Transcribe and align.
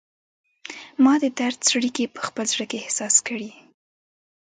ما 1.03 1.13
د 1.23 1.25
درد 1.39 1.59
څړیکې 1.69 2.05
په 2.15 2.21
خپل 2.27 2.45
زړه 2.53 2.65
کې 2.69 2.77
احساس 2.83 3.15
کړي 3.27 3.51